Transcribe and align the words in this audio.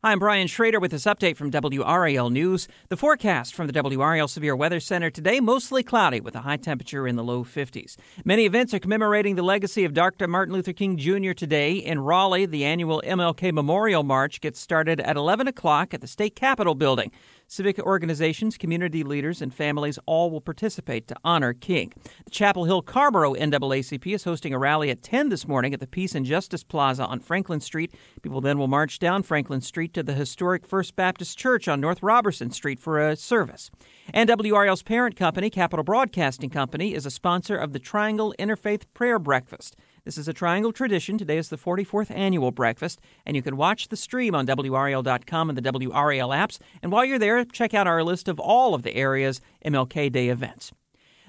I'm 0.00 0.20
Brian 0.20 0.46
Schrader 0.46 0.78
with 0.78 0.92
this 0.92 1.06
update 1.06 1.36
from 1.36 1.50
WRAL 1.50 2.30
News. 2.30 2.68
The 2.88 2.96
forecast 2.96 3.52
from 3.52 3.66
the 3.66 3.72
WRAL 3.72 4.28
Severe 4.28 4.54
Weather 4.54 4.78
Center 4.78 5.10
today 5.10 5.40
mostly 5.40 5.82
cloudy 5.82 6.20
with 6.20 6.36
a 6.36 6.42
high 6.42 6.56
temperature 6.56 7.08
in 7.08 7.16
the 7.16 7.24
low 7.24 7.42
50s. 7.42 7.96
Many 8.24 8.44
events 8.44 8.72
are 8.72 8.78
commemorating 8.78 9.34
the 9.34 9.42
legacy 9.42 9.84
of 9.84 9.94
Dr. 9.94 10.28
Martin 10.28 10.54
Luther 10.54 10.72
King 10.72 10.98
Jr. 10.98 11.32
today. 11.32 11.72
In 11.72 11.98
Raleigh, 11.98 12.46
the 12.46 12.64
annual 12.64 13.02
MLK 13.04 13.52
Memorial 13.52 14.04
March 14.04 14.40
gets 14.40 14.60
started 14.60 15.00
at 15.00 15.16
11 15.16 15.48
o'clock 15.48 15.92
at 15.92 16.00
the 16.00 16.06
State 16.06 16.36
Capitol 16.36 16.76
building. 16.76 17.10
Civic 17.50 17.78
organizations, 17.78 18.58
community 18.58 19.02
leaders, 19.02 19.40
and 19.40 19.54
families 19.54 19.98
all 20.04 20.30
will 20.30 20.42
participate 20.42 21.08
to 21.08 21.16
honor 21.24 21.54
King. 21.54 21.94
The 22.26 22.30
Chapel 22.30 22.66
Hill 22.66 22.82
Carrboro 22.82 23.32
NAACP 23.32 24.14
is 24.14 24.24
hosting 24.24 24.52
a 24.52 24.58
rally 24.58 24.90
at 24.90 25.02
10 25.02 25.30
this 25.30 25.48
morning 25.48 25.72
at 25.72 25.80
the 25.80 25.86
Peace 25.86 26.14
and 26.14 26.26
Justice 26.26 26.62
Plaza 26.62 27.06
on 27.06 27.20
Franklin 27.20 27.60
Street. 27.60 27.94
People 28.20 28.42
then 28.42 28.58
will 28.58 28.68
march 28.68 28.98
down 28.98 29.22
Franklin 29.22 29.62
Street 29.62 29.94
to 29.94 30.02
the 30.02 30.12
historic 30.12 30.66
First 30.66 30.94
Baptist 30.94 31.38
Church 31.38 31.68
on 31.68 31.80
North 31.80 32.02
Roberson 32.02 32.50
Street 32.50 32.78
for 32.78 33.00
a 33.00 33.16
service. 33.16 33.70
And 34.12 34.28
WRAL's 34.28 34.82
parent 34.82 35.16
company, 35.16 35.48
Capital 35.48 35.84
Broadcasting 35.84 36.50
Company, 36.50 36.94
is 36.94 37.06
a 37.06 37.10
sponsor 37.10 37.56
of 37.56 37.72
the 37.72 37.78
Triangle 37.78 38.34
Interfaith 38.38 38.82
Prayer 38.92 39.18
Breakfast. 39.18 39.74
This 40.08 40.16
is 40.16 40.26
a 40.26 40.32
Triangle 40.32 40.72
tradition. 40.72 41.18
Today 41.18 41.36
is 41.36 41.50
the 41.50 41.58
44th 41.58 42.10
annual 42.10 42.50
breakfast, 42.50 42.98
and 43.26 43.36
you 43.36 43.42
can 43.42 43.58
watch 43.58 43.88
the 43.88 43.96
stream 43.96 44.34
on 44.34 44.46
WRAL.com 44.46 45.50
and 45.50 45.58
the 45.58 45.60
WRAL 45.60 46.30
apps. 46.30 46.58
And 46.82 46.90
while 46.90 47.04
you're 47.04 47.18
there, 47.18 47.44
check 47.44 47.74
out 47.74 47.86
our 47.86 48.02
list 48.02 48.26
of 48.26 48.40
all 48.40 48.74
of 48.74 48.84
the 48.84 48.96
area's 48.96 49.42
MLK 49.66 50.10
Day 50.10 50.30
events. 50.30 50.72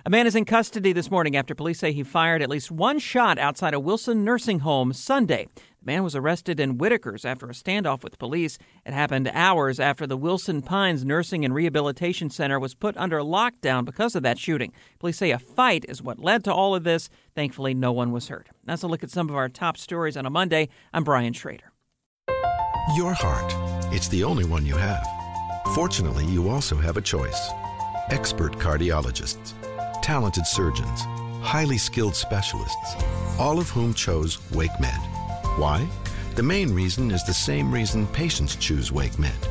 A 0.06 0.10
man 0.10 0.26
is 0.26 0.36
in 0.36 0.46
custody 0.46 0.94
this 0.94 1.12
morning 1.12 1.36
after 1.36 1.54
police 1.54 1.80
say 1.80 1.92
he 1.92 2.04
fired 2.04 2.42
at 2.42 2.50
least 2.50 2.72
one 2.72 3.00
shot 3.00 3.38
outside 3.38 3.74
a 3.74 3.82
Wilson 3.82 4.24
nursing 4.24 4.60
home 4.60 4.94
Sunday. 4.94 5.46
The 5.56 5.86
man 5.86 6.06
was 6.06 6.16
arrested 6.16 6.58
in 6.58 6.78
Whitakers 6.78 7.26
after 7.26 7.48
a 7.48 7.54
standoff 7.54 8.02
with 8.02 8.18
police. 8.18 8.58
It 8.86 8.94
happened 8.94 9.30
hours 9.34 9.78
after 9.78 10.08
the 10.08 10.16
Wilson 10.16 10.62
Pines 10.62 11.04
Nursing 11.04 11.44
and 11.44 11.54
Rehabilitation 11.54 12.30
Center 12.30 12.58
was 12.58 12.76
put 12.76 12.96
under 12.96 13.20
lockdown 13.20 13.84
because 13.84 14.16
of 14.16 14.24
that 14.24 14.40
shooting. 14.40 14.72
Police 15.00 15.18
say 15.18 15.32
a 15.32 15.40
fight 15.40 15.84
is 15.90 16.02
what 16.02 16.18
led 16.18 16.46
to 16.46 16.54
all 16.54 16.76
of 16.76 16.86
this. 16.86 17.10
Thankfully, 17.36 17.74
no 17.74 17.92
one 17.92 18.14
was 18.14 18.30
hurt. 18.30 18.48
That's 18.64 18.84
a 18.84 18.88
look 18.88 19.04
at 19.04 19.12
some 19.12 19.30
of 19.30 19.36
our 19.36 19.50
top 19.50 19.76
stories 19.76 20.16
on 20.16 20.26
a 20.26 20.30
Monday. 20.30 20.70
I'm 20.94 21.04
Brian 21.04 21.34
Schrader. 21.34 21.74
Your 22.96 23.14
heart. 23.14 23.54
It's 23.94 24.08
the 24.08 24.24
only 24.24 24.46
one 24.46 24.66
you 24.66 24.78
have. 24.78 25.06
Fortunately, 25.76 26.26
you 26.26 26.48
also 26.48 26.78
have 26.78 26.96
a 26.96 27.02
choice. 27.02 27.50
Expert 28.10 28.54
cardiologists, 28.54 29.54
talented 30.10 30.48
surgeons, 30.48 31.02
highly 31.40 31.78
skilled 31.78 32.16
specialists, 32.16 32.96
all 33.38 33.60
of 33.60 33.70
whom 33.70 33.94
chose 33.94 34.38
WakeMed. 34.58 35.04
Why? 35.60 35.88
The 36.34 36.42
main 36.42 36.74
reason 36.74 37.12
is 37.12 37.24
the 37.24 37.32
same 37.32 37.72
reason 37.72 38.08
patients 38.08 38.56
choose 38.56 38.90
WakeMed. 38.90 39.42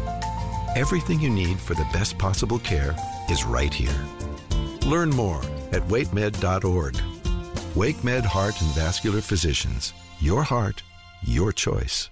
Everything 0.75 1.21
you 1.21 1.31
need 1.31 1.61
for 1.61 1.75
the 1.75 1.87
best 1.93 2.19
possible 2.19 2.59
care 2.59 2.97
is 3.31 3.45
right 3.45 3.73
here. 3.73 4.05
Learn 4.85 5.11
more 5.11 5.43
at 5.71 5.83
wakemed.org. 5.83 6.95
WakeMed 7.77 8.25
Heart 8.25 8.61
and 8.61 8.71
Vascular 8.71 9.21
Physicians. 9.21 9.93
Your 10.19 10.43
heart, 10.43 10.83
your 11.23 11.53
choice. 11.53 12.11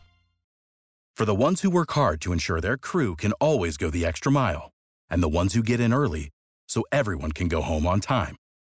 For 1.16 1.25
the 1.25 1.34
ones 1.34 1.62
who 1.62 1.70
work 1.78 1.91
hard 1.91 2.20
to 2.20 2.32
ensure 2.32 2.60
their 2.60 2.76
crew 2.76 3.16
can 3.16 3.32
always 3.49 3.76
go 3.76 3.91
the 3.91 4.06
extra 4.06 4.31
mile, 4.31 4.70
and 5.10 5.20
the 5.20 5.37
ones 5.41 5.54
who 5.54 5.65
get 5.65 5.81
in 5.81 5.93
early 5.93 6.31
so 6.69 6.84
everyone 6.93 7.32
can 7.32 7.49
go 7.49 7.62
home 7.62 7.87
on 7.87 8.00
time, 8.00 8.37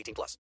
18 0.00 0.14
plus. 0.14 0.38